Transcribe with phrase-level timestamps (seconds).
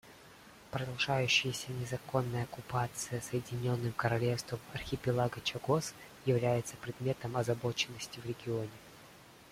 [0.71, 5.93] Продолжающаяся незаконная оккупация Соединенным Королевством архипелага Чагос
[6.25, 8.71] является предметом озабоченности в регионе.